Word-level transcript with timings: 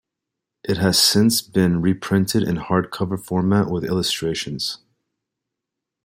It 0.63 0.77
has 0.77 0.97
since 0.99 1.43
been 1.43 1.79
reprinted 1.79 2.41
in 2.41 2.57
a 2.57 2.63
hardcover 2.63 3.23
format 3.23 3.69
with 3.69 3.83
illustrations. 3.85 4.79